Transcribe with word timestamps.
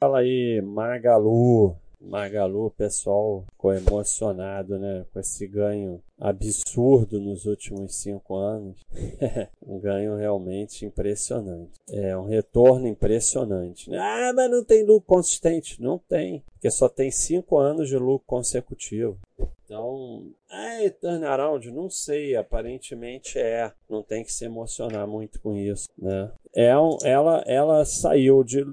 Fala 0.00 0.20
aí, 0.20 0.62
Magalu. 0.62 1.74
Magalu, 2.00 2.70
pessoal 2.70 3.44
ficou 3.50 3.74
emocionado, 3.74 4.78
né? 4.78 5.04
Com 5.12 5.18
esse 5.18 5.44
ganho 5.48 6.00
absurdo 6.16 7.20
nos 7.20 7.46
últimos 7.46 7.96
cinco 7.96 8.36
anos. 8.36 8.86
um 9.60 9.80
ganho 9.80 10.14
realmente 10.14 10.86
impressionante. 10.86 11.72
É 11.90 12.16
um 12.16 12.26
retorno 12.26 12.86
impressionante. 12.86 13.90
Né? 13.90 13.98
Ah, 13.98 14.32
mas 14.32 14.48
não 14.48 14.62
tem 14.62 14.84
lucro 14.84 15.16
consistente. 15.16 15.82
Não 15.82 15.98
tem, 15.98 16.44
porque 16.52 16.70
só 16.70 16.88
tem 16.88 17.10
cinco 17.10 17.58
anos 17.58 17.88
de 17.88 17.98
lucro 17.98 18.24
consecutivo. 18.24 19.18
Então, 19.64 20.30
é 20.50 20.88
turnaround? 20.88 21.70
Não 21.70 21.90
sei, 21.90 22.36
aparentemente 22.36 23.38
é. 23.38 23.70
Não 23.90 24.02
tem 24.02 24.24
que 24.24 24.32
se 24.32 24.46
emocionar 24.46 25.06
muito 25.06 25.40
com 25.40 25.54
isso, 25.56 25.88
né? 25.98 26.30
É 26.56 26.70
ela, 27.04 27.42
ela 27.46 27.84
saiu 27.84 28.42
de 28.42 28.64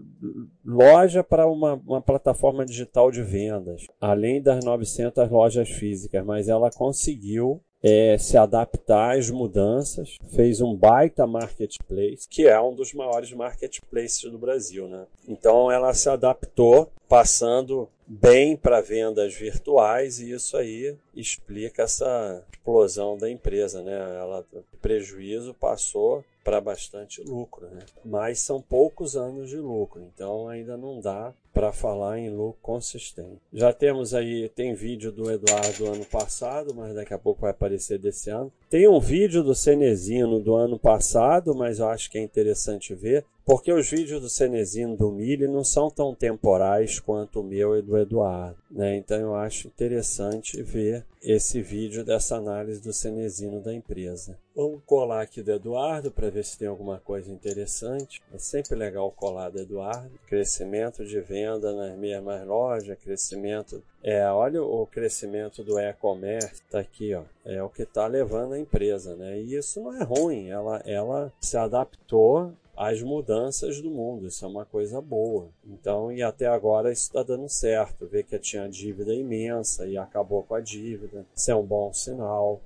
loja 0.65 1.23
para 1.23 1.47
uma, 1.47 1.73
uma 1.85 2.01
plataforma 2.01 2.65
digital 2.65 3.11
de 3.11 3.21
vendas, 3.21 3.85
além 4.01 4.41
das 4.41 4.63
900 4.63 5.29
lojas 5.29 5.69
físicas, 5.69 6.25
mas 6.25 6.49
ela 6.49 6.71
conseguiu 6.71 7.61
é, 7.83 8.17
se 8.17 8.35
adaptar 8.35 9.15
às 9.15 9.29
mudanças, 9.29 10.17
fez 10.33 10.59
um 10.59 10.75
baita 10.75 11.27
marketplace, 11.27 12.27
que 12.27 12.47
é 12.47 12.59
um 12.59 12.73
dos 12.73 12.93
maiores 12.93 13.31
marketplaces 13.31 14.23
do 14.31 14.39
Brasil. 14.39 14.87
Né? 14.87 15.05
Então 15.27 15.71
ela 15.71 15.93
se 15.93 16.09
adaptou, 16.09 16.91
passando 17.07 17.87
bem 18.07 18.57
para 18.57 18.81
vendas 18.81 19.35
virtuais 19.35 20.19
e 20.19 20.31
isso 20.31 20.57
aí 20.57 20.95
explica 21.15 21.83
essa 21.83 22.43
explosão 22.51 23.17
da 23.17 23.29
empresa, 23.29 23.83
né? 23.83 23.93
Ela 24.19 24.45
prejuízo 24.81 25.53
passou 25.53 26.23
para 26.45 26.61
bastante 26.61 27.23
lucro, 27.23 27.67
né? 27.71 27.79
Mas 28.05 28.39
são 28.39 28.61
poucos 28.61 29.15
anos 29.15 29.49
de 29.49 29.57
lucro, 29.57 29.99
então 30.03 30.47
ainda 30.47 30.77
não 30.77 30.99
dá 30.99 31.33
para 31.51 31.73
falar 31.73 32.19
em 32.19 32.29
lucro 32.29 32.59
consistente. 32.61 33.41
Já 33.51 33.73
temos 33.73 34.13
aí, 34.13 34.47
tem 34.49 34.75
vídeo 34.75 35.11
do 35.11 35.31
Eduardo 35.31 35.77
do 35.77 35.87
ano 35.87 36.05
passado, 36.05 36.75
mas 36.75 36.93
daqui 36.93 37.13
a 37.13 37.17
pouco 37.17 37.41
vai 37.41 37.51
aparecer 37.51 37.97
desse 37.97 38.29
ano. 38.29 38.51
Tem 38.69 38.87
um 38.87 38.99
vídeo 38.99 39.41
do 39.41 39.55
Cenezino 39.55 40.39
do 40.39 40.53
ano 40.53 40.77
passado, 40.77 41.55
mas 41.55 41.79
eu 41.79 41.87
acho 41.87 42.11
que 42.11 42.17
é 42.17 42.21
interessante 42.21 42.93
ver. 42.93 43.25
Porque 43.45 43.71
os 43.71 43.87
vídeos 43.91 44.19
do 44.19 44.27
Cenezino 44.27 44.97
do 44.97 45.11
Mili 45.11 45.47
não 45.47 45.63
são 45.63 45.87
tão 45.87 46.15
temporais 46.15 46.99
quanto 46.99 47.41
o 47.41 47.43
meu 47.43 47.77
e 47.77 47.81
do 47.81 47.95
Eduardo. 47.95 48.57
Né? 48.71 48.97
Então 48.97 49.19
eu 49.19 49.35
acho 49.35 49.67
interessante 49.67 50.63
ver 50.63 51.05
esse 51.21 51.61
vídeo 51.61 52.03
dessa 52.03 52.37
análise 52.37 52.81
do 52.81 52.91
Cenezino 52.91 53.61
da 53.61 53.71
empresa. 53.71 54.35
Vamos 54.55 54.81
colar 54.83 55.21
aqui 55.21 55.43
do 55.43 55.51
Eduardo 55.51 56.09
para 56.09 56.31
ver 56.35 56.43
se 56.43 56.57
tem 56.57 56.67
alguma 56.67 56.99
coisa 56.99 57.31
interessante. 57.31 58.21
É 58.33 58.37
sempre 58.37 58.75
legal 58.75 59.09
colar 59.11 59.49
do 59.49 59.59
Eduardo. 59.59 60.11
Crescimento 60.27 61.05
de 61.05 61.19
venda 61.21 61.73
nas 61.73 61.97
mesmas 61.97 62.45
lojas, 62.45 62.97
crescimento. 62.99 63.81
É, 64.03 64.27
olha 64.29 64.61
o 64.61 64.85
crescimento 64.85 65.63
do 65.63 65.79
e-commerce, 65.79 66.55
está 66.55 66.79
aqui, 66.79 67.15
ó. 67.15 67.23
É 67.45 67.63
o 67.63 67.69
que 67.69 67.83
está 67.83 68.05
levando 68.05 68.53
a 68.53 68.59
empresa, 68.59 69.15
né? 69.15 69.39
E 69.39 69.55
isso 69.55 69.81
não 69.81 69.95
é 69.95 70.03
ruim. 70.03 70.49
Ela, 70.49 70.81
ela 70.85 71.33
se 71.39 71.57
adaptou 71.57 72.51
as 72.75 73.01
mudanças 73.01 73.81
do 73.81 73.89
mundo. 73.89 74.27
Isso 74.27 74.43
é 74.45 74.47
uma 74.47 74.65
coisa 74.65 75.01
boa. 75.01 75.49
Então, 75.65 76.11
e 76.11 76.21
até 76.21 76.47
agora 76.47 76.91
isso 76.91 77.03
está 77.03 77.23
dando 77.23 77.47
certo. 77.49 78.07
Ver 78.07 78.23
que 78.23 78.37
tinha 78.39 78.67
dívida 78.67 79.13
imensa 79.13 79.87
e 79.87 79.97
acabou 79.97 80.43
com 80.43 80.55
a 80.55 80.61
dívida. 80.61 81.25
Isso 81.35 81.51
é 81.51 81.55
um 81.55 81.65
bom 81.65 81.93
sinal. 81.93 82.61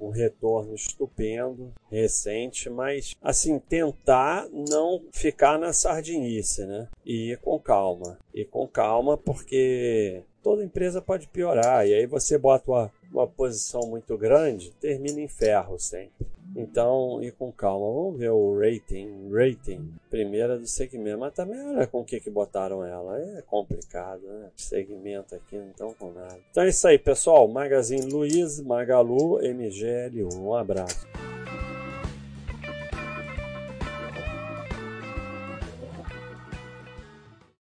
Um 0.00 0.10
retorno 0.10 0.74
estupendo, 0.74 1.72
recente, 1.90 2.68
mas 2.68 3.14
assim, 3.22 3.58
tentar 3.58 4.48
não 4.50 5.02
ficar 5.12 5.58
na 5.58 5.72
sardinice, 5.72 6.64
né? 6.66 6.88
E 7.04 7.32
ir 7.32 7.38
com 7.38 7.58
calma. 7.58 8.18
E 8.34 8.44
com 8.44 8.66
calma, 8.66 9.16
porque 9.16 10.22
toda 10.42 10.64
empresa 10.64 11.00
pode 11.00 11.28
piorar. 11.28 11.86
E 11.86 11.94
aí 11.94 12.06
você 12.06 12.36
bota 12.36 12.70
uma, 12.70 12.92
uma 13.12 13.26
posição 13.26 13.82
muito 13.82 14.18
grande, 14.18 14.72
termina 14.80 15.20
em 15.20 15.28
ferro 15.28 15.78
sempre. 15.78 16.26
Então, 16.54 17.22
e 17.22 17.30
com 17.30 17.50
calma, 17.50 17.86
vamos 17.86 18.18
ver 18.18 18.30
o 18.30 18.58
rating, 18.58 19.30
rating, 19.30 19.92
primeira 20.10 20.58
do 20.58 20.66
segmento, 20.66 21.18
mas 21.18 21.32
também 21.32 21.58
olha 21.60 21.86
com 21.86 22.00
o 22.00 22.04
que 22.04 22.20
que 22.20 22.30
botaram 22.30 22.84
ela, 22.84 23.18
é 23.18 23.42
complicado, 23.42 24.22
né? 24.22 24.50
Segmento 24.56 25.34
aqui 25.34 25.56
não 25.56 25.70
estão 25.70 25.94
com 25.94 26.12
nada. 26.12 26.38
Então 26.50 26.62
é 26.64 26.68
isso 26.68 26.86
aí, 26.86 26.98
pessoal, 26.98 27.48
Magazine 27.48 28.10
Luiz, 28.10 28.60
Magalu, 28.60 29.38
MGL1, 29.38 30.34
um 30.36 30.54
abraço. 30.54 31.06